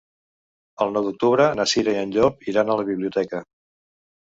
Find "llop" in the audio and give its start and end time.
2.17-2.43